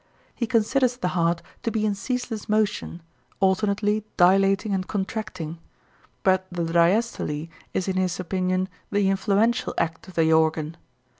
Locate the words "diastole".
6.63-7.49